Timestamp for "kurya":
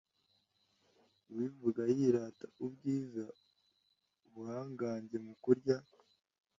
5.43-5.77